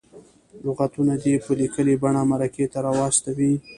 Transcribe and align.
لغتونه 0.65 1.13
دې 1.23 1.33
په 1.45 1.51
لیکلې 1.59 1.95
بڼه 2.01 2.21
مرکې 2.31 2.65
ته 2.71 2.79
راواستوي. 2.85 3.53